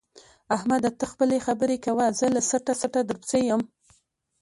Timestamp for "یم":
3.49-3.61